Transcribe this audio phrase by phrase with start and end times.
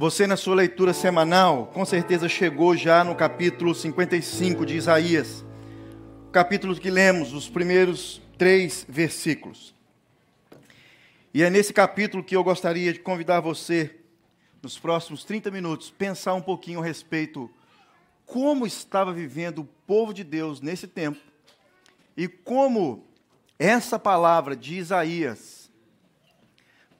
[0.00, 5.44] Você, na sua leitura semanal, com certeza chegou já no capítulo 55 de Isaías,
[6.26, 9.74] o capítulo que lemos, os primeiros três versículos.
[11.34, 13.94] E é nesse capítulo que eu gostaria de convidar você,
[14.62, 17.50] nos próximos 30 minutos, pensar um pouquinho a respeito
[18.24, 21.20] como estava vivendo o povo de Deus nesse tempo
[22.16, 23.04] e como
[23.58, 25.70] essa palavra de Isaías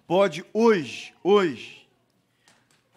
[0.06, 1.79] pode hoje, hoje,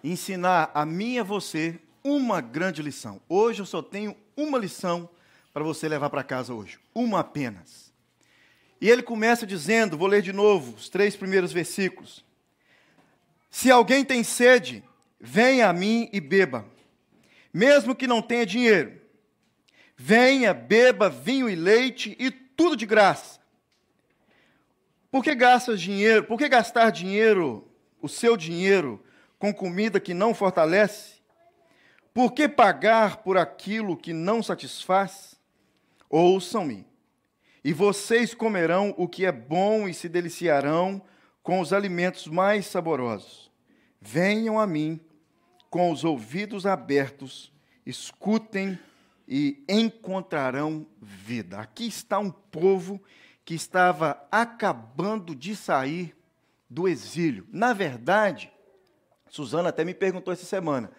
[0.03, 3.21] ensinar a mim e a você uma grande lição.
[3.29, 5.09] Hoje eu só tenho uma lição
[5.53, 7.93] para você levar para casa hoje, uma apenas.
[8.81, 12.25] E ele começa dizendo, vou ler de novo os três primeiros versículos.
[13.49, 14.83] Se alguém tem sede,
[15.19, 16.65] venha a mim e beba,
[17.53, 18.99] mesmo que não tenha dinheiro.
[19.95, 23.39] Venha, beba vinho e leite e tudo de graça.
[25.09, 26.23] Por que gastas dinheiro?
[26.23, 27.65] Por que gastar dinheiro,
[28.01, 29.01] o seu dinheiro,
[29.43, 31.15] com comida que não fortalece?
[32.13, 35.35] Por que pagar por aquilo que não satisfaz?
[36.09, 36.87] Ouçam-me,
[37.61, 41.01] e vocês comerão o que é bom e se deliciarão
[41.41, 43.51] com os alimentos mais saborosos.
[43.99, 44.97] Venham a mim
[45.69, 47.51] com os ouvidos abertos,
[47.85, 48.79] escutem
[49.27, 51.59] e encontrarão vida.
[51.59, 52.97] Aqui está um povo
[53.43, 56.15] que estava acabando de sair
[56.69, 57.45] do exílio.
[57.51, 58.49] Na verdade,
[59.33, 60.91] Suzana até me perguntou essa semana: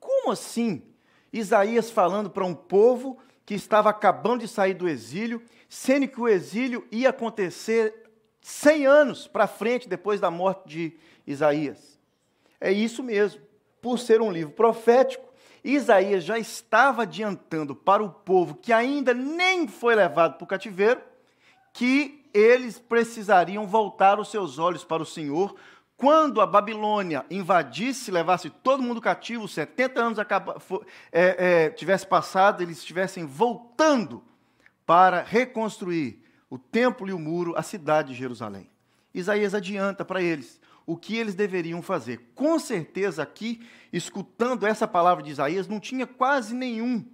[0.00, 0.82] como assim
[1.30, 6.26] Isaías falando para um povo que estava acabando de sair do exílio, sendo que o
[6.26, 12.00] exílio ia acontecer 100 anos para frente depois da morte de Isaías?
[12.58, 13.42] É isso mesmo.
[13.82, 15.28] Por ser um livro profético,
[15.62, 21.02] Isaías já estava adiantando para o povo que ainda nem foi levado para o cativeiro,
[21.74, 25.54] que eles precisariam voltar os seus olhos para o Senhor,
[26.02, 30.60] quando a Babilônia invadisse, levasse todo mundo cativo, 70 anos acaba,
[31.12, 34.20] é, é, tivesse passado, eles estivessem voltando
[34.84, 38.68] para reconstruir o templo e o muro, a cidade de Jerusalém.
[39.14, 42.32] Isaías adianta para eles o que eles deveriam fazer.
[42.34, 47.06] Com certeza, aqui, escutando essa palavra de Isaías, não tinha quase nenhum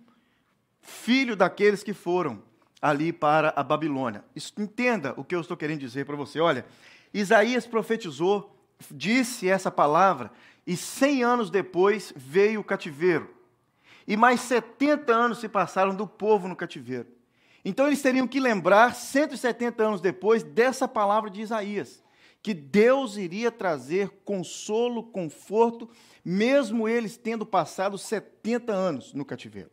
[0.80, 2.42] filho daqueles que foram
[2.80, 4.24] ali para a Babilônia.
[4.56, 6.40] Entenda o que eu estou querendo dizer para você.
[6.40, 6.64] Olha,
[7.12, 8.54] Isaías profetizou
[8.90, 10.30] disse essa palavra,
[10.66, 13.34] e cem anos depois veio o cativeiro.
[14.06, 17.08] E mais 70 anos se passaram do povo no cativeiro.
[17.64, 22.02] Então eles teriam que lembrar, 170 anos depois, dessa palavra de Isaías,
[22.42, 25.90] que Deus iria trazer consolo, conforto,
[26.24, 29.70] mesmo eles tendo passado 70 anos no cativeiro.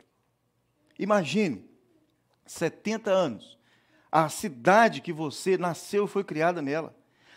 [0.98, 1.64] Imagine,
[2.44, 3.58] 70 anos,
[4.10, 6.94] a cidade que você nasceu e foi criada nela,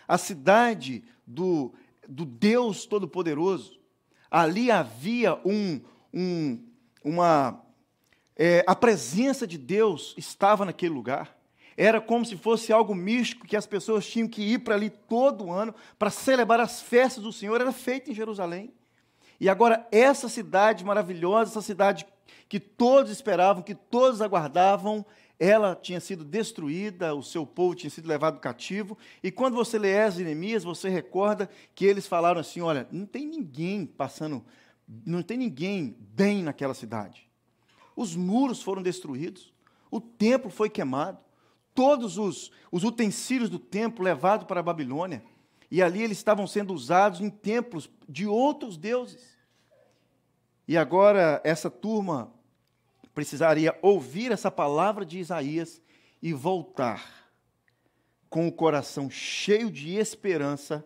[0.08, 1.72] a cidade do,
[2.07, 3.79] do Deus Todo-Poderoso.
[4.29, 5.79] Ali havia um,
[6.13, 6.63] um,
[7.03, 7.62] uma.
[8.35, 11.38] É, a presença de Deus estava naquele lugar.
[11.78, 15.51] Era como se fosse algo místico que as pessoas tinham que ir para ali todo
[15.51, 17.61] ano para celebrar as festas do Senhor.
[17.61, 18.73] Era feito em Jerusalém.
[19.40, 22.06] E agora, essa cidade maravilhosa, essa cidade
[22.50, 25.06] que todos esperavam, que todos aguardavam,
[25.40, 28.98] ela tinha sido destruída, o seu povo tinha sido levado cativo.
[29.24, 33.26] E quando você lê as Neemias, você recorda que eles falaram assim: olha, não tem
[33.26, 34.44] ninguém passando,
[35.06, 37.30] não tem ninguém bem naquela cidade.
[37.96, 39.54] Os muros foram destruídos,
[39.90, 41.20] o templo foi queimado,
[41.74, 45.24] todos os, os utensílios do templo levados para a Babilônia.
[45.72, 49.38] E ali eles estavam sendo usados em templos de outros deuses.
[50.68, 52.34] E agora essa turma
[53.19, 55.81] precisaria ouvir essa palavra de Isaías
[56.22, 57.30] e voltar
[58.30, 60.85] com o coração cheio de esperança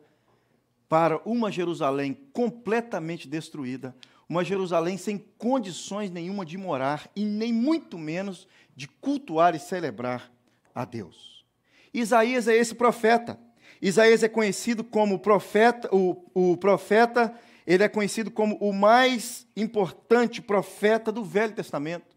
[0.89, 3.95] para uma Jerusalém completamente destruída,
[4.27, 10.31] uma Jerusalém sem condições nenhuma de morar e nem muito menos de cultuar e celebrar
[10.73, 11.45] a Deus.
[11.93, 13.39] Isaías é esse profeta.
[13.79, 17.31] Isaías é conhecido como profeta, o, o profeta,
[17.67, 22.12] ele é conhecido como o mais importante profeta do Velho Testamento.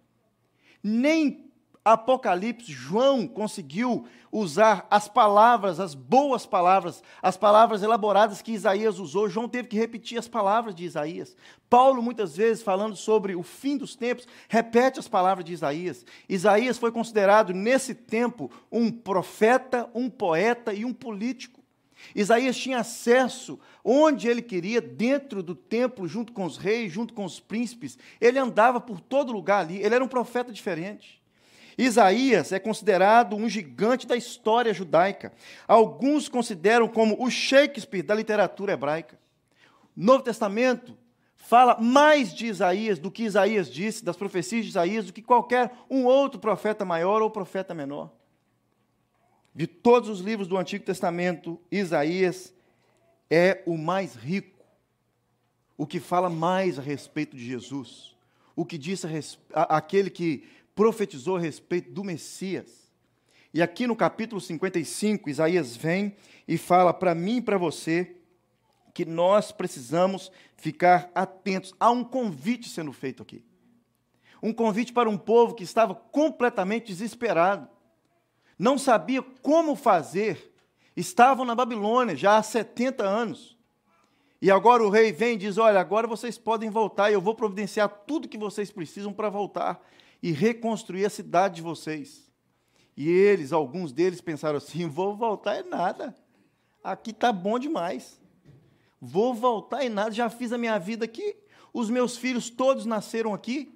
[0.88, 1.50] Nem
[1.84, 9.28] Apocalipse, João conseguiu usar as palavras, as boas palavras, as palavras elaboradas que Isaías usou.
[9.28, 11.36] João teve que repetir as palavras de Isaías.
[11.68, 16.04] Paulo, muitas vezes, falando sobre o fim dos tempos, repete as palavras de Isaías.
[16.28, 21.55] Isaías foi considerado, nesse tempo, um profeta, um poeta e um político.
[22.14, 27.24] Isaías tinha acesso onde ele queria, dentro do templo, junto com os reis, junto com
[27.24, 27.98] os príncipes.
[28.20, 29.82] Ele andava por todo lugar ali.
[29.82, 31.22] Ele era um profeta diferente.
[31.78, 35.32] Isaías é considerado um gigante da história judaica.
[35.68, 39.18] Alguns consideram como o Shakespeare da literatura hebraica.
[39.94, 40.96] Novo Testamento
[41.36, 45.70] fala mais de Isaías, do que Isaías disse, das profecias de Isaías, do que qualquer
[45.88, 48.10] um outro profeta maior ou profeta menor.
[49.56, 52.52] De todos os livros do Antigo Testamento, Isaías
[53.30, 54.62] é o mais rico,
[55.78, 58.14] o que fala mais a respeito de Jesus,
[58.54, 59.06] o que disse
[59.54, 62.92] a, aquele que profetizou a respeito do Messias.
[63.54, 66.14] E aqui no capítulo 55, Isaías vem
[66.46, 68.14] e fala para mim e para você
[68.92, 71.74] que nós precisamos ficar atentos.
[71.80, 73.42] Há um convite sendo feito aqui.
[74.42, 77.70] Um convite para um povo que estava completamente desesperado,
[78.58, 80.52] não sabia como fazer,
[80.96, 83.56] estavam na Babilônia já há 70 anos.
[84.40, 87.34] E agora o rei vem e diz: Olha, agora vocês podem voltar, e eu vou
[87.34, 89.84] providenciar tudo que vocês precisam para voltar
[90.22, 92.30] e reconstruir a cidade de vocês.
[92.96, 96.14] E eles, alguns deles, pensaram assim: Vou voltar é nada,
[96.82, 98.20] aqui está bom demais.
[99.00, 101.36] Vou voltar e nada, já fiz a minha vida aqui,
[101.72, 103.75] os meus filhos todos nasceram aqui.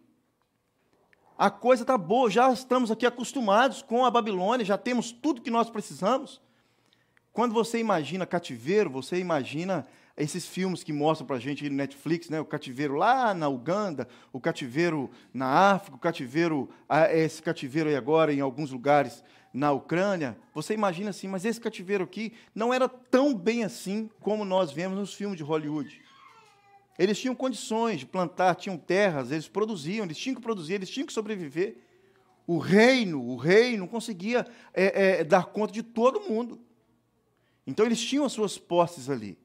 [1.41, 5.51] A coisa está boa, já estamos aqui acostumados com a Babilônia, já temos tudo que
[5.51, 6.39] nós precisamos.
[7.33, 9.87] Quando você imagina cativeiro, você imagina
[10.19, 12.39] esses filmes que mostram para a gente no Netflix, né?
[12.39, 16.69] o cativeiro lá na Uganda, o cativeiro na África, o cativeiro,
[17.11, 20.37] esse cativeiro aí agora em alguns lugares na Ucrânia.
[20.53, 24.99] Você imagina assim, mas esse cativeiro aqui não era tão bem assim como nós vemos
[24.99, 26.03] nos filmes de Hollywood.
[27.01, 31.07] Eles tinham condições de plantar, tinham terras, eles produziam, eles tinham que produzir, eles tinham
[31.07, 31.79] que sobreviver.
[32.47, 36.61] O reino, o rei não conseguia é, é, dar conta de todo mundo.
[37.67, 39.39] Então eles tinham as suas posses ali.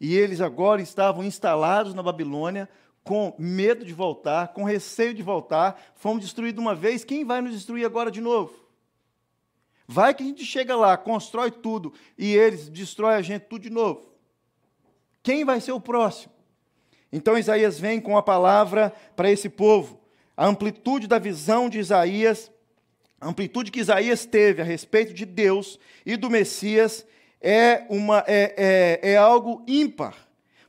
[0.00, 2.68] E eles agora estavam instalados na Babilônia
[3.02, 5.92] com medo de voltar, com receio de voltar.
[5.96, 8.54] Fomos destruídos uma vez, quem vai nos destruir agora de novo?
[9.88, 13.70] Vai que a gente chega lá, constrói tudo e eles destroem a gente tudo de
[13.70, 14.17] novo.
[15.28, 16.32] Quem vai ser o próximo?
[17.12, 20.00] Então Isaías vem com a palavra para esse povo.
[20.34, 22.50] A amplitude da visão de Isaías,
[23.20, 27.06] a amplitude que Isaías teve a respeito de Deus e do Messias
[27.42, 30.16] é, uma, é, é, é algo ímpar.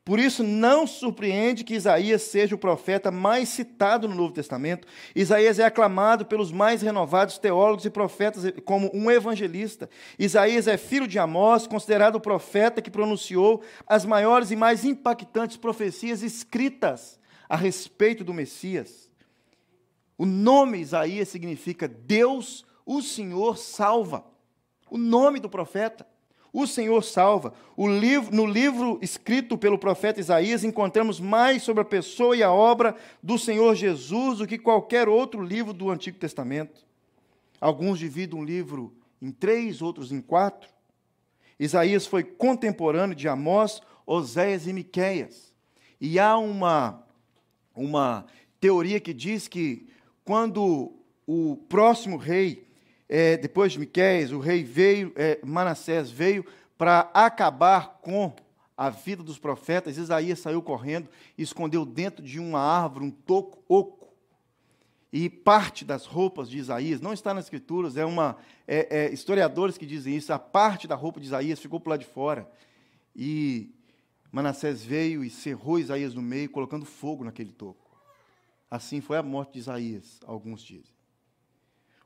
[0.03, 4.87] Por isso, não surpreende que Isaías seja o profeta mais citado no Novo Testamento.
[5.15, 9.89] Isaías é aclamado pelos mais renovados teólogos e profetas como um evangelista.
[10.17, 15.57] Isaías é filho de Amós, considerado o profeta que pronunciou as maiores e mais impactantes
[15.57, 19.09] profecias escritas a respeito do Messias.
[20.17, 24.25] O nome Isaías significa Deus, o Senhor salva.
[24.89, 26.05] O nome do profeta.
[26.51, 27.53] O Senhor salva.
[27.77, 32.95] Livro, no livro escrito pelo profeta Isaías, encontramos mais sobre a pessoa e a obra
[33.21, 36.85] do Senhor Jesus do que qualquer outro livro do Antigo Testamento.
[37.61, 40.69] Alguns dividem um livro em três, outros em quatro.
[41.59, 45.53] Isaías foi contemporâneo de Amós, Oséias e Miqueias.
[45.99, 47.03] E há uma,
[47.75, 48.25] uma
[48.59, 49.87] teoria que diz que
[50.23, 50.93] quando
[51.27, 52.68] o próximo rei
[53.09, 56.45] é, depois de Miqués, o rei veio, é, Manassés veio
[56.77, 58.31] para acabar com
[58.77, 59.97] a vida dos profetas.
[59.97, 64.13] Isaías saiu correndo e escondeu dentro de uma árvore um toco oco.
[65.11, 69.75] E parte das roupas de Isaías, não está nas escrituras, é uma é, é, historiadores
[69.75, 72.47] que dizem isso, a parte da roupa de Isaías ficou por lá de fora.
[73.15, 73.73] E
[74.31, 77.89] Manassés veio e cerrou Isaías no meio, colocando fogo naquele toco.
[78.69, 80.98] Assim foi a morte de Isaías, alguns dizem.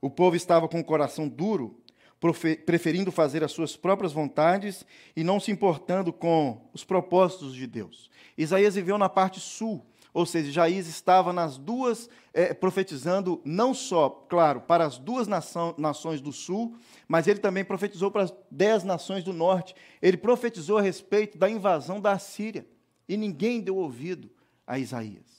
[0.03, 1.79] O povo estava com o coração duro,
[2.65, 8.09] preferindo fazer as suas próprias vontades e não se importando com os propósitos de Deus.
[8.37, 9.81] Isaías viveu na parte sul,
[10.13, 15.73] ou seja, Isaías estava nas duas, é, profetizando não só, claro, para as duas nação,
[15.77, 16.75] nações do sul,
[17.07, 19.73] mas ele também profetizou para as dez nações do norte.
[20.01, 22.67] Ele profetizou a respeito da invasão da Síria
[23.07, 24.29] e ninguém deu ouvido
[24.67, 25.32] a Isaías.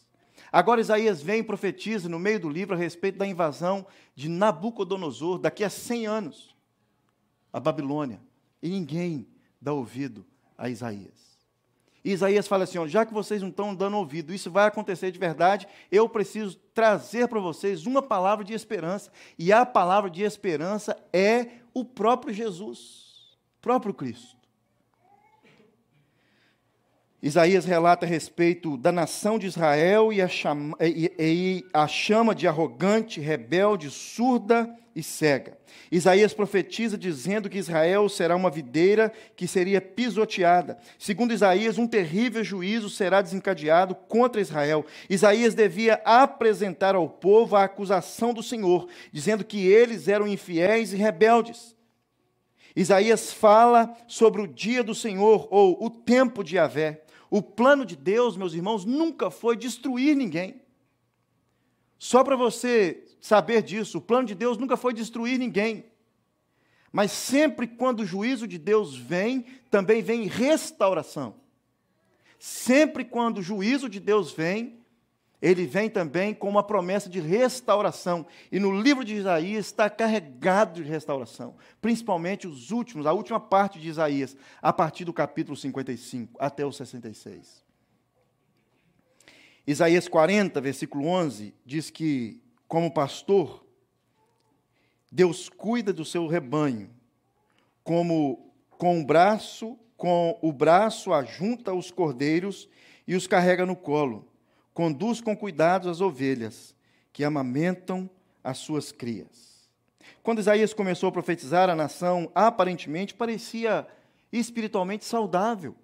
[0.55, 3.85] Agora Isaías vem e profetiza no meio do livro a respeito da invasão
[4.15, 6.55] de Nabucodonosor daqui a 100 anos,
[7.53, 8.21] a Babilônia.
[8.63, 9.27] E ninguém
[9.61, 10.25] dá ouvido
[10.57, 11.37] a Isaías.
[12.05, 15.11] E Isaías fala assim: ó, já que vocês não estão dando ouvido, isso vai acontecer
[15.11, 19.11] de verdade, eu preciso trazer para vocês uma palavra de esperança.
[19.37, 24.44] E a palavra de esperança é o próprio Jesus, próprio Cristo.
[27.25, 32.35] Isaías relata a respeito da nação de Israel e a, chama, e, e a chama
[32.35, 35.57] de arrogante, rebelde, surda e cega.
[35.91, 40.77] Isaías profetiza dizendo que Israel será uma videira que seria pisoteada.
[40.99, 44.85] Segundo Isaías, um terrível juízo será desencadeado contra Israel.
[45.09, 50.97] Isaías devia apresentar ao povo a acusação do Senhor, dizendo que eles eram infiéis e
[50.97, 51.75] rebeldes.
[52.77, 57.97] Isaías fala sobre o dia do Senhor ou o tempo de Yahvé O plano de
[57.97, 60.61] Deus, meus irmãos, nunca foi destruir ninguém.
[61.99, 65.87] Só para você saber disso, o plano de Deus nunca foi destruir ninguém.
[66.93, 71.35] Mas sempre quando o juízo de Deus vem, também vem restauração.
[72.39, 74.79] Sempre quando o juízo de Deus vem,
[75.45, 78.27] ele vem também com uma promessa de restauração.
[78.51, 83.79] E no livro de Isaías está carregado de restauração, principalmente os últimos, a última parte
[83.79, 87.63] de Isaías, a partir do capítulo 55 até o 66.
[89.67, 93.67] Isaías 40, versículo 11, diz que, como pastor,
[95.13, 96.89] Deus cuida do seu rebanho,
[97.83, 102.67] como com o braço, com o braço ajunta os cordeiros
[103.07, 104.33] e os carrega no colo
[104.75, 106.75] conduz com cuidado as ovelhas
[107.13, 108.11] que amamentam
[108.43, 109.71] as suas crias.
[110.23, 113.87] Quando Isaías começou a profetizar, a nação aparentemente parecia
[114.33, 115.77] espiritualmente saudável.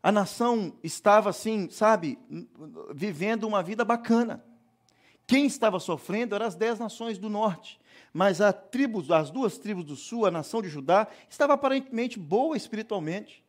[0.00, 2.18] A nação estava assim, sabe,
[2.94, 4.44] vivendo uma vida bacana.
[5.26, 7.78] Quem estava sofrendo eram as dez nações do norte,
[8.14, 12.56] mas a tribo, as duas tribos do sul, a nação de Judá, estava aparentemente boa
[12.56, 13.44] espiritualmente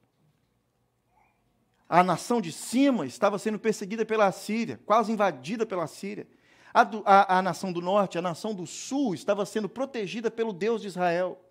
[1.90, 6.28] a nação de cima estava sendo perseguida pela Assíria, quase invadida pela Síria.
[6.72, 10.54] A, do, a, a, nação do norte, a nação do sul, estava sendo protegida pelo
[10.54, 11.44] Deus de Israel.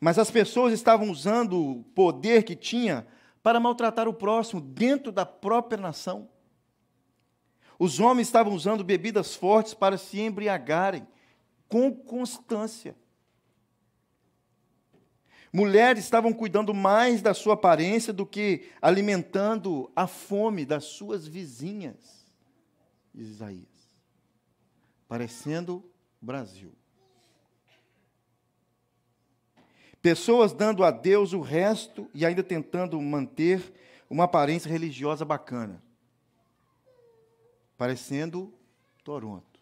[0.00, 3.06] Mas as pessoas estavam usando o poder que tinha
[3.42, 6.26] para maltratar o próximo dentro da própria nação.
[7.78, 11.06] Os homens estavam usando bebidas fortes para se embriagarem
[11.68, 12.96] com constância.
[15.52, 22.26] Mulheres estavam cuidando mais da sua aparência do que alimentando a fome das suas vizinhas,
[23.14, 23.68] Isaías.
[25.06, 25.84] Parecendo
[26.18, 26.72] Brasil.
[30.00, 33.74] Pessoas dando a Deus o resto e ainda tentando manter
[34.08, 35.82] uma aparência religiosa bacana.
[37.76, 38.54] Parecendo
[39.04, 39.60] Toronto.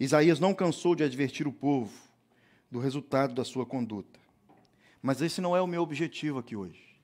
[0.00, 2.11] Isaías não cansou de advertir o povo
[2.72, 4.18] do resultado da sua conduta.
[5.02, 6.98] Mas esse não é o meu objetivo aqui hoje.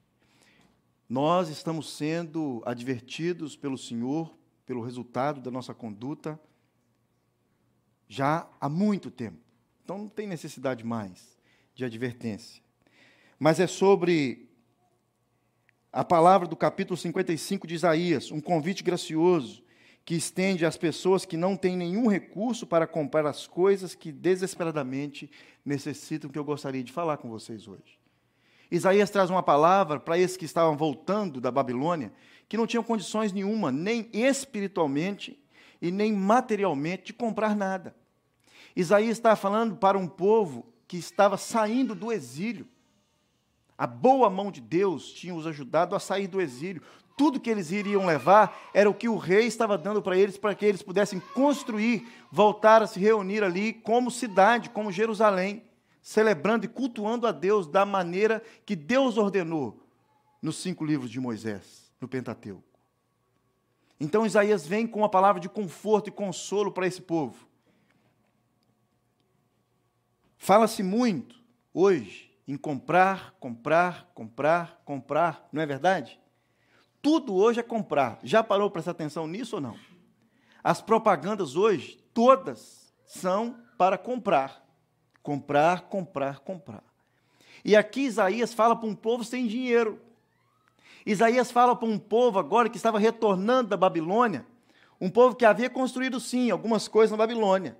[1.07, 4.35] Nós estamos sendo advertidos pelo Senhor
[4.65, 6.41] pelo resultado da nossa conduta
[8.09, 9.39] já há muito tempo.
[9.85, 11.39] Então não tem necessidade mais
[11.75, 12.63] de advertência.
[13.39, 14.49] Mas é sobre
[15.93, 19.63] a palavra do capítulo 55 de Isaías, um convite gracioso
[20.09, 25.31] que estende às pessoas que não têm nenhum recurso para comprar as coisas que desesperadamente
[25.63, 27.99] necessitam, que eu gostaria de falar com vocês hoje.
[28.71, 32.11] Isaías traz uma palavra para esses que estavam voltando da Babilônia,
[32.49, 35.39] que não tinham condições nenhuma, nem espiritualmente
[35.79, 37.95] e nem materialmente, de comprar nada.
[38.75, 42.67] Isaías está falando para um povo que estava saindo do exílio.
[43.77, 46.81] A boa mão de Deus tinha os ajudado a sair do exílio
[47.19, 50.55] tudo que eles iriam levar era o que o rei estava dando para eles, para
[50.55, 55.65] que eles pudessem construir, voltar a se reunir ali como cidade, como Jerusalém,
[56.01, 59.83] celebrando e cultuando a Deus da maneira que Deus ordenou
[60.41, 62.63] nos cinco livros de Moisés, no Pentateuco.
[63.99, 67.49] Então Isaías vem com uma palavra de conforto e consolo para esse povo.
[70.37, 71.35] Fala-se muito
[71.75, 76.19] hoje em comprar, comprar, comprar, comprar, não é verdade?
[77.09, 78.19] Tudo hoje é comprar.
[78.23, 79.75] Já parou para prestar atenção nisso ou não?
[80.63, 84.63] As propagandas hoje, todas, são para comprar.
[85.23, 86.85] Comprar, comprar, comprar.
[87.65, 89.99] E aqui Isaías fala para um povo sem dinheiro.
[91.07, 94.45] Isaías fala para um povo agora que estava retornando da Babilônia,
[95.01, 97.75] um povo que havia construído sim algumas coisas na Babilônia,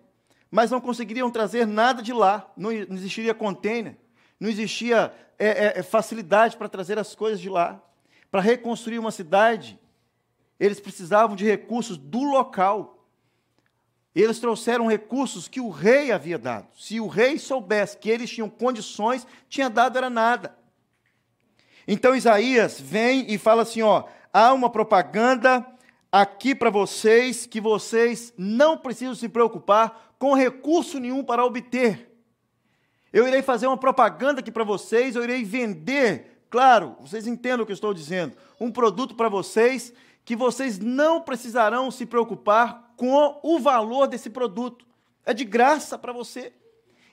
[0.51, 3.95] mas não conseguiriam trazer nada de lá, não existiria container,
[4.41, 7.79] não existia é, é, facilidade para trazer as coisas de lá.
[8.31, 9.79] Para reconstruir uma cidade,
[10.59, 13.07] eles precisavam de recursos do local.
[14.15, 16.69] Eles trouxeram recursos que o rei havia dado.
[16.77, 20.57] Se o rei soubesse que eles tinham condições, tinha dado era nada.
[21.87, 25.65] Então Isaías vem e fala assim: ó, há uma propaganda
[26.11, 32.09] aqui para vocês que vocês não precisam se preocupar com recurso nenhum para obter.
[33.13, 37.67] Eu irei fazer uma propaganda aqui para vocês, eu irei vender Claro, vocês entendem o
[37.67, 38.37] que eu estou dizendo.
[38.59, 39.93] Um produto para vocês
[40.25, 44.87] que vocês não precisarão se preocupar com o valor desse produto.
[45.25, 46.53] É de graça para você.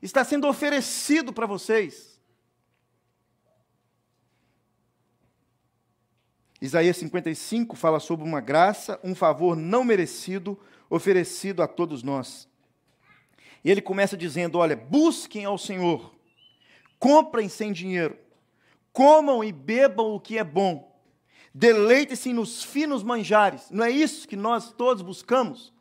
[0.01, 2.20] Está sendo oferecido para vocês.
[6.62, 12.50] Isaías 55 fala sobre uma graça, um favor não merecido oferecido a todos nós.
[13.63, 16.13] E ele começa dizendo: Olha, busquem ao Senhor,
[16.98, 18.25] comprem sem dinheiro
[18.96, 20.98] comam e bebam o que é bom,
[21.54, 23.70] deleitem-se nos finos manjares.
[23.70, 25.74] Não é isso que nós todos buscamos?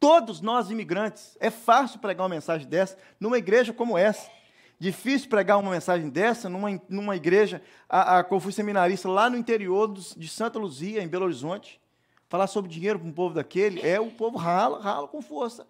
[0.00, 1.36] Todos nós imigrantes.
[1.38, 4.28] É fácil pregar uma mensagem dessa numa igreja como essa.
[4.76, 9.36] Difícil pregar uma mensagem dessa numa, numa igreja, a, a, eu fui seminarista lá no
[9.36, 11.80] interior dos, de Santa Luzia, em Belo Horizonte.
[12.28, 15.64] Falar sobre dinheiro para um povo daquele, é o povo rala, rala com força.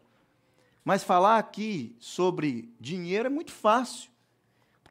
[0.82, 4.11] Mas falar aqui sobre dinheiro é muito fácil,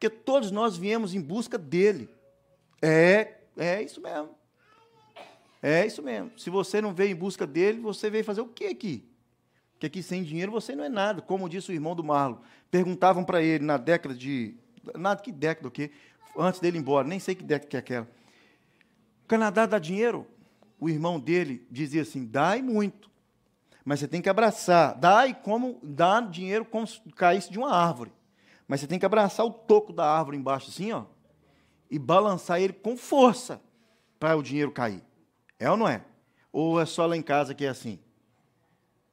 [0.02, 2.10] porque todos nós viemos em busca dele.
[2.82, 4.30] É, é isso mesmo.
[5.62, 6.32] É isso mesmo.
[6.36, 9.08] Se você não veio em busca dele, você veio fazer o que aqui?
[9.78, 12.38] que aqui sem dinheiro você não é nada, como disse o irmão do Marlon.
[12.68, 14.56] Perguntavam para ele na década de.
[14.96, 15.92] Nada, que década o quê?
[16.36, 18.08] Antes dele ir embora, nem sei que década que é aquela.
[19.24, 20.26] O Canadá dá dinheiro?
[20.80, 23.08] O irmão dele dizia assim: dá e muito.
[23.84, 24.96] Mas você tem que abraçar.
[24.98, 28.12] Dá e como dá dinheiro como se caísse de uma árvore.
[28.72, 31.04] Mas você tem que abraçar o toco da árvore embaixo, assim, ó,
[31.90, 33.60] e balançar ele com força
[34.18, 35.04] para o dinheiro cair.
[35.58, 36.02] É ou não é?
[36.50, 38.00] Ou é só lá em casa que é assim?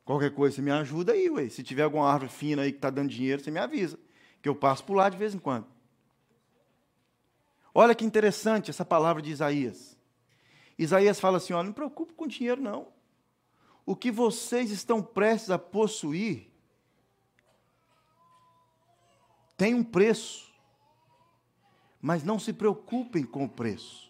[0.05, 1.49] Qualquer coisa, você me ajuda aí, ué.
[1.49, 3.99] Se tiver alguma árvore fina aí que está dando dinheiro, você me avisa.
[4.41, 5.67] Que eu passo por lá de vez em quando.
[7.75, 9.97] Olha que interessante essa palavra de Isaías.
[10.77, 12.87] Isaías fala assim: olha, não me preocupe com dinheiro, não.
[13.85, 16.48] O que vocês estão prestes a possuir
[19.59, 20.49] tem um preço.
[22.01, 24.09] Mas não se preocupem com o preço,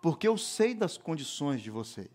[0.00, 2.08] porque eu sei das condições de vocês.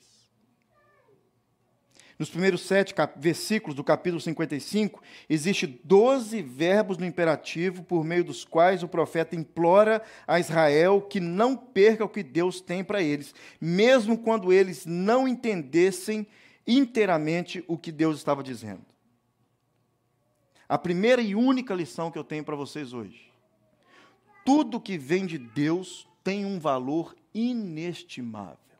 [2.17, 8.45] Nos primeiros sete versículos do capítulo 55, existe doze verbos no imperativo por meio dos
[8.45, 13.35] quais o profeta implora a Israel que não perca o que Deus tem para eles,
[13.59, 16.25] mesmo quando eles não entendessem
[16.65, 18.90] inteiramente o que Deus estava dizendo.
[20.71, 23.31] A primeira e única lição que eu tenho para vocês hoje:
[24.45, 28.71] tudo que vem de Deus tem um valor inestimável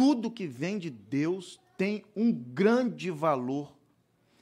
[0.00, 3.76] tudo que vem de Deus tem um grande valor.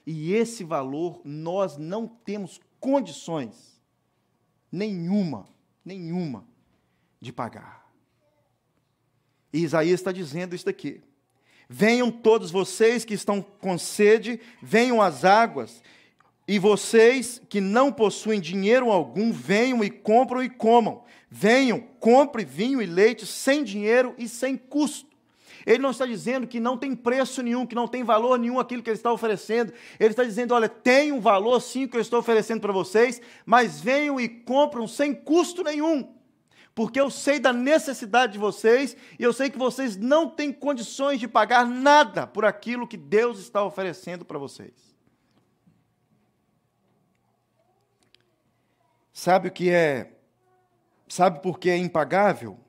[0.06, 3.82] E esse valor nós não temos condições
[4.70, 5.48] nenhuma,
[5.84, 6.46] nenhuma
[7.20, 7.92] de pagar.
[9.52, 11.02] E Isaías está dizendo isso daqui.
[11.68, 15.82] Venham todos vocês que estão com sede, venham às águas,
[16.46, 21.04] e vocês que não possuem dinheiro algum, venham e compram e comam.
[21.30, 25.06] Venham, compre vinho e leite sem dinheiro e sem custo.
[25.66, 28.82] Ele não está dizendo que não tem preço nenhum, que não tem valor nenhum aquilo
[28.82, 29.70] que ele está oferecendo.
[30.00, 33.78] Ele está dizendo: olha, tem um valor sim que eu estou oferecendo para vocês, mas
[33.78, 36.08] venham e compram sem custo nenhum.
[36.78, 41.18] Porque eu sei da necessidade de vocês e eu sei que vocês não têm condições
[41.18, 44.94] de pagar nada por aquilo que Deus está oferecendo para vocês.
[49.12, 50.20] Sabe o que é?
[51.08, 52.60] Sabe por que é impagável?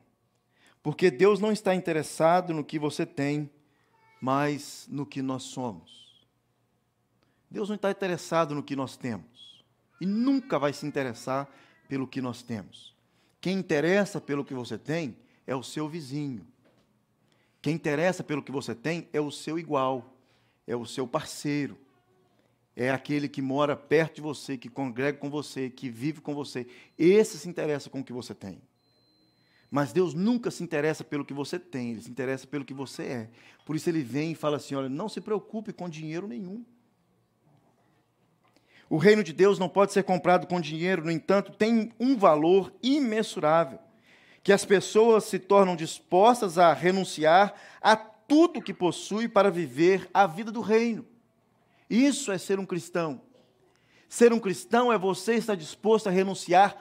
[0.81, 3.47] Porque Deus não está interessado no que você tem,
[4.19, 6.27] mas no que nós somos.
[7.47, 9.63] Deus não está interessado no que nós temos.
[10.01, 11.47] E nunca vai se interessar
[11.87, 12.97] pelo que nós temos.
[13.41, 16.45] Quem interessa pelo que você tem é o seu vizinho.
[17.61, 20.17] Quem interessa pelo que você tem é o seu igual,
[20.65, 21.77] é o seu parceiro,
[22.75, 26.65] é aquele que mora perto de você, que congrega com você, que vive com você.
[26.97, 28.61] Esse se interessa com o que você tem.
[29.69, 33.03] Mas Deus nunca se interessa pelo que você tem, Ele se interessa pelo que você
[33.03, 33.29] é.
[33.65, 36.63] Por isso Ele vem e fala assim: olha, não se preocupe com dinheiro nenhum.
[38.89, 42.73] O reino de Deus não pode ser comprado com dinheiro, no entanto, tem um valor
[42.81, 43.77] imensurável,
[44.41, 50.25] que as pessoas se tornam dispostas a renunciar a tudo que possui para viver a
[50.25, 51.05] vida do reino.
[51.87, 53.21] Isso é ser um cristão.
[54.07, 56.75] Ser um cristão é você estar disposto a renunciar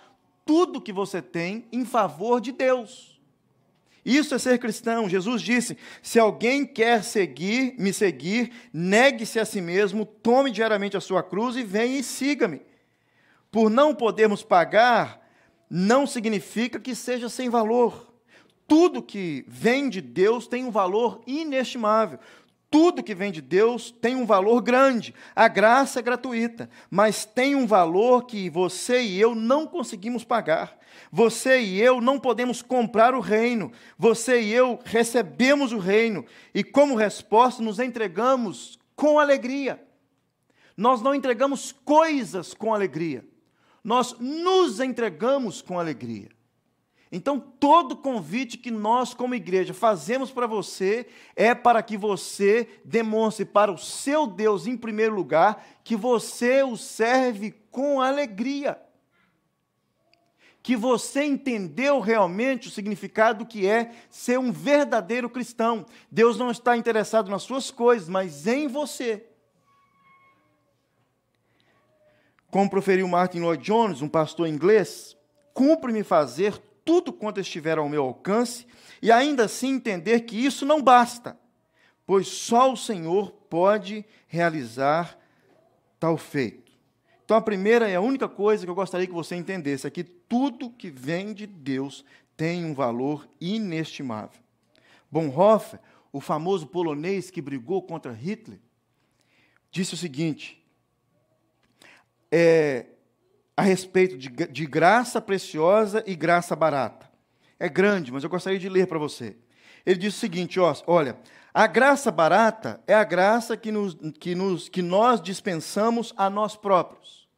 [0.46, 3.17] tudo que você tem em favor de Deus.
[4.08, 5.06] Isso é ser cristão.
[5.06, 11.00] Jesus disse: se alguém quer seguir, me seguir, negue-se a si mesmo, tome diariamente a
[11.00, 12.62] sua cruz e venha e siga-me.
[13.52, 15.22] Por não podermos pagar,
[15.68, 18.10] não significa que seja sem valor.
[18.66, 22.18] Tudo que vem de Deus tem um valor inestimável.
[22.70, 25.14] Tudo que vem de Deus tem um valor grande.
[25.34, 30.78] A graça é gratuita, mas tem um valor que você e eu não conseguimos pagar.
[31.10, 33.72] Você e eu não podemos comprar o reino.
[33.96, 39.82] Você e eu recebemos o reino e, como resposta, nos entregamos com alegria.
[40.76, 43.24] Nós não entregamos coisas com alegria.
[43.82, 46.28] Nós nos entregamos com alegria.
[47.10, 53.46] Então, todo convite que nós, como igreja, fazemos para você é para que você demonstre
[53.46, 58.78] para o seu Deus, em primeiro lugar, que você o serve com alegria.
[60.60, 65.86] que você entendeu realmente o significado que é ser um verdadeiro cristão.
[66.10, 69.24] Deus não está interessado nas suas coisas, mas em você.
[72.50, 75.16] Como proferiu Martin Lloyd Jones, um pastor inglês,
[75.54, 78.66] cumpre-me fazer tudo quanto estiver ao meu alcance
[79.02, 81.38] e ainda assim entender que isso não basta,
[82.06, 85.18] pois só o Senhor pode realizar
[86.00, 86.72] tal feito.
[87.22, 90.02] Então a primeira e a única coisa que eu gostaria que você entendesse é que
[90.02, 94.40] tudo que vem de Deus tem um valor inestimável.
[95.10, 98.60] Bonhoeffer, o famoso polonês que brigou contra Hitler,
[99.70, 100.66] disse o seguinte:
[102.32, 102.86] é,
[103.58, 107.10] a respeito de, de graça preciosa e graça barata.
[107.58, 109.34] É grande, mas eu gostaria de ler para você.
[109.84, 111.18] Ele diz o seguinte: ó, olha,
[111.52, 116.54] a graça barata é a graça que, nos, que, nos, que nós dispensamos a nós
[116.54, 117.28] próprios.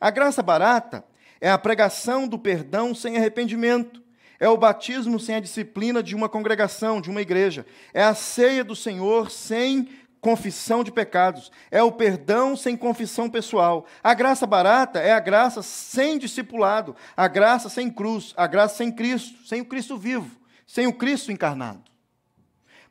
[0.00, 1.04] A graça barata
[1.40, 4.00] é a pregação do perdão sem arrependimento.
[4.38, 7.66] É o batismo sem a disciplina de uma congregação, de uma igreja.
[7.92, 9.88] É a ceia do Senhor sem
[10.20, 13.86] confissão de pecados, é o perdão sem confissão pessoal.
[14.02, 18.90] A graça barata é a graça sem discipulado, a graça sem cruz, a graça sem
[18.90, 21.84] Cristo, sem o Cristo vivo, sem o Cristo encarnado.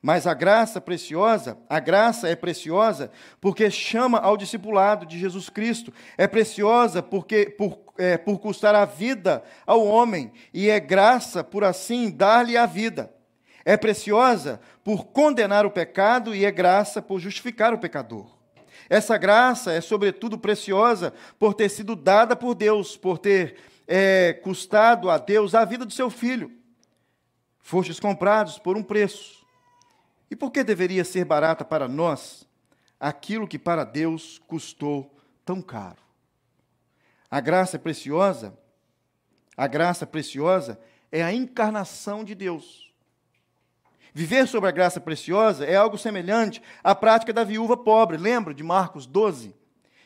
[0.02, 3.10] Mas a graça preciosa, a graça é preciosa
[3.42, 5.92] porque chama ao discipulado de Jesus Cristo.
[6.16, 11.64] É preciosa porque por, é, por custar a vida ao homem, e é graça por
[11.64, 13.12] assim dar-lhe a vida.
[13.66, 18.36] É preciosa por condenar o pecado e é graça por justificar o pecador.
[18.88, 25.10] Essa graça é, sobretudo, preciosa por ter sido dada por Deus, por ter é, custado
[25.10, 26.52] a Deus a vida do seu filho.
[27.60, 29.44] Fostes comprados por um preço.
[30.30, 32.48] E por que deveria ser barata para nós
[33.00, 35.12] aquilo que para Deus custou
[35.44, 35.98] tão caro?
[37.30, 38.56] A graça preciosa,
[39.58, 40.80] a graça preciosa
[41.12, 42.85] é a encarnação de Deus.
[44.18, 48.16] Viver sobre a graça preciosa é algo semelhante à prática da viúva pobre.
[48.16, 49.54] Lembra de Marcos 12?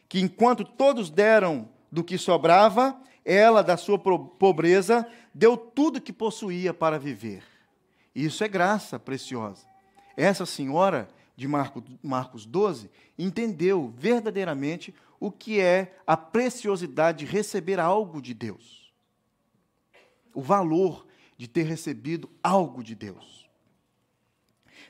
[0.07, 6.73] Que enquanto todos deram do que sobrava, ela, da sua pobreza, deu tudo que possuía
[6.73, 7.43] para viver.
[8.15, 9.67] Isso é graça preciosa.
[10.17, 18.23] Essa senhora de Marcos 12 entendeu verdadeiramente o que é a preciosidade de receber algo
[18.23, 18.91] de Deus.
[20.33, 21.05] O valor
[21.37, 23.47] de ter recebido algo de Deus.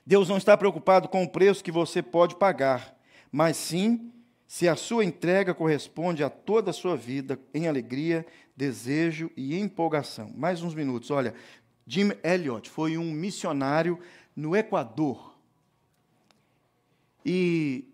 [0.09, 2.97] Deus não está preocupado com o preço que você pode pagar,
[3.31, 4.11] mas sim
[4.47, 8.25] se a sua entrega corresponde a toda a sua vida em alegria,
[8.57, 10.33] desejo e empolgação.
[10.35, 11.11] Mais uns minutos.
[11.11, 11.35] Olha,
[11.85, 13.99] Jim Elliot foi um missionário
[14.35, 15.37] no Equador.
[17.23, 17.85] E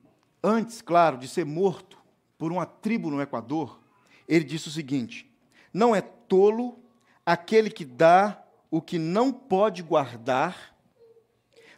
[0.42, 1.98] antes, claro, de ser morto
[2.38, 3.78] por uma tribo no Equador,
[4.26, 5.30] ele disse o seguinte:
[5.74, 6.80] Não é tolo
[7.26, 10.75] aquele que dá o que não pode guardar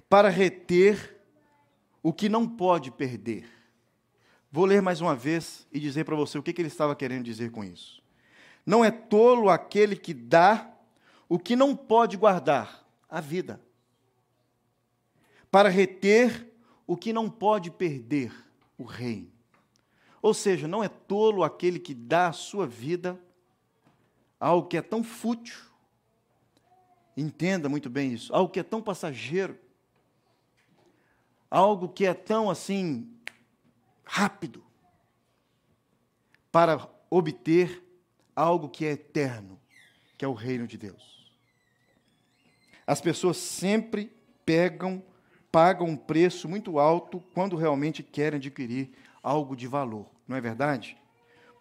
[0.09, 1.19] para reter
[2.01, 3.47] o que não pode perder.
[4.51, 7.51] Vou ler mais uma vez e dizer para você o que, ele estava querendo dizer
[7.51, 8.01] com isso.
[8.65, 10.73] Não é tolo aquele que dá
[11.29, 13.61] o que não pode guardar, a vida,
[15.49, 16.53] para reter
[16.85, 18.33] o que não pode perder,
[18.77, 19.31] o reino.
[20.21, 23.19] Ou seja, não é tolo aquele que dá a sua vida
[24.39, 25.57] algo que é tão fútil,
[27.15, 29.57] entenda muito bem isso, algo que é tão passageiro,
[31.49, 33.12] algo que é tão assim
[34.03, 34.63] rápido
[36.51, 37.83] para obter
[38.36, 39.60] algo que é eterno,
[40.17, 41.31] que é o reino de Deus.
[42.86, 44.12] As pessoas sempre
[44.45, 45.03] pegam,
[45.51, 50.97] pagam um preço muito alto quando realmente querem adquirir algo de valor, não é verdade?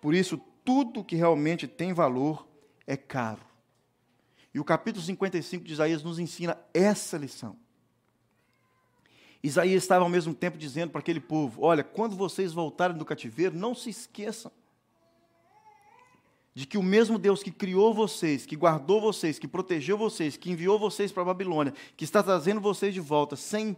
[0.01, 2.47] Por isso, tudo que realmente tem valor
[2.87, 3.43] é caro.
[4.55, 7.57] E o capítulo 55 de Isaías nos ensina essa lição.
[9.43, 13.57] Isaías estava ao mesmo tempo dizendo para aquele povo: Olha, quando vocês voltarem do cativeiro,
[13.57, 14.51] não se esqueçam
[16.55, 20.51] de que o mesmo Deus que criou vocês, que guardou vocês, que protegeu vocês, que
[20.51, 23.77] enviou vocês para a Babilônia, que está trazendo vocês de volta, sem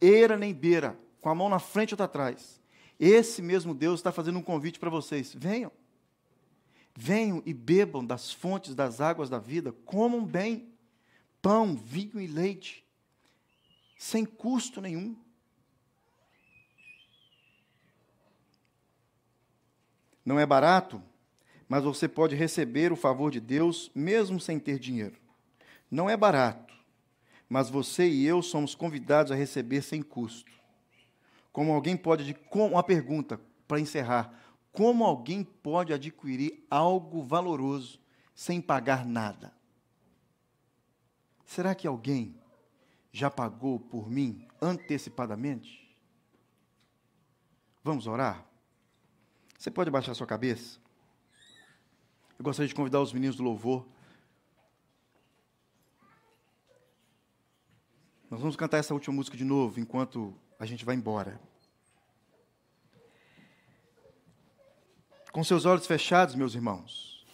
[0.00, 2.58] eira nem beira, com a mão na frente ou atrás,
[2.98, 5.70] esse mesmo Deus está fazendo um convite para vocês: venham.
[6.98, 10.72] Venham e bebam das fontes das águas da vida, comam bem
[11.42, 12.85] pão, vinho e leite
[13.96, 15.16] sem custo nenhum.
[20.24, 21.02] Não é barato,
[21.68, 25.16] mas você pode receber o favor de Deus mesmo sem ter dinheiro.
[25.90, 26.74] Não é barato,
[27.48, 30.50] mas você e eu somos convidados a receber sem custo.
[31.52, 34.32] Como alguém pode, uma pergunta para encerrar:
[34.72, 38.00] como alguém pode adquirir algo valoroso
[38.34, 39.54] sem pagar nada.
[41.46, 42.34] Será que alguém
[43.16, 45.90] já pagou por mim antecipadamente?
[47.82, 48.46] Vamos orar?
[49.58, 50.78] Você pode baixar sua cabeça?
[52.38, 53.88] Eu gostaria de convidar os meninos do louvor.
[58.28, 61.40] Nós vamos cantar essa última música de novo enquanto a gente vai embora.
[65.32, 67.26] Com seus olhos fechados, meus irmãos,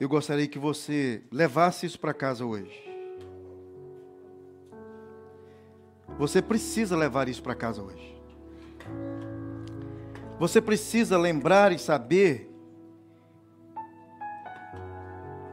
[0.00, 2.93] eu gostaria que você levasse isso para casa hoje.
[6.18, 8.14] Você precisa levar isso para casa hoje.
[10.38, 12.50] Você precisa lembrar e saber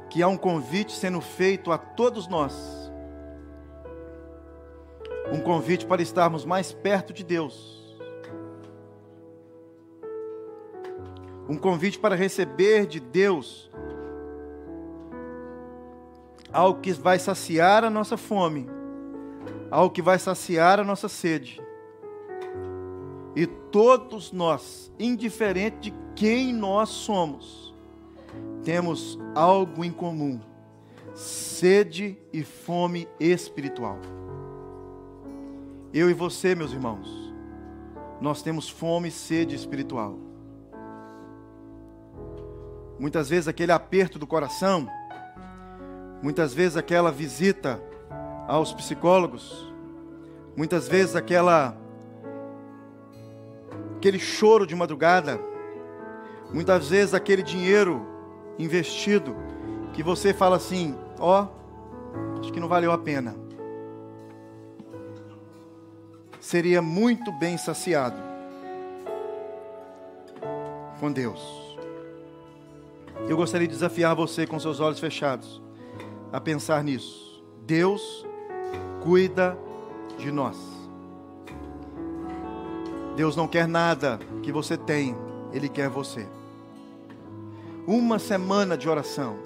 [0.09, 2.53] que há um convite sendo feito a todos nós.
[5.31, 7.81] Um convite para estarmos mais perto de Deus.
[11.47, 13.69] Um convite para receber de Deus
[16.51, 18.67] algo que vai saciar a nossa fome,
[19.71, 21.61] algo que vai saciar a nossa sede.
[23.35, 27.73] E todos nós, indiferente de quem nós somos,
[28.63, 30.39] temos algo em comum:
[31.15, 33.97] sede e fome espiritual.
[35.93, 37.33] Eu e você, meus irmãos,
[38.19, 40.17] nós temos fome e sede espiritual.
[42.99, 44.87] Muitas vezes aquele aperto do coração,
[46.21, 47.81] muitas vezes aquela visita
[48.51, 49.65] aos psicólogos,
[50.57, 51.77] muitas vezes aquela
[53.95, 55.39] aquele choro de madrugada,
[56.51, 58.05] muitas vezes aquele dinheiro
[58.59, 59.33] investido
[59.93, 63.33] que você fala assim: ó, oh, acho que não valeu a pena.
[66.41, 68.17] Seria muito bem saciado
[70.99, 71.39] com Deus.
[73.29, 75.61] Eu gostaria de desafiar você com seus olhos fechados
[76.33, 77.41] a pensar nisso.
[77.61, 78.29] Deus
[79.01, 79.57] cuida
[80.17, 80.57] de nós.
[83.15, 85.15] Deus não quer nada que você tem,
[85.51, 86.27] Ele quer você.
[87.85, 89.37] Uma semana de oração.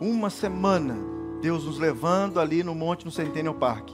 [0.00, 0.96] Uma semana,
[1.40, 3.90] Deus nos levando ali no monte no Centennial Park.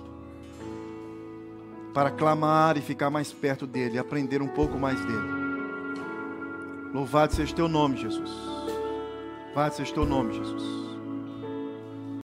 [1.95, 5.42] Para clamar e ficar mais perto dele, aprender um pouco mais dele.
[6.92, 8.31] Louvado seja o teu nome, Jesus.
[9.47, 10.82] Louvado seja o teu nome, Jesus.